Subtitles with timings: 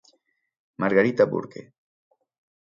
[0.77, 1.61] Margarita Burke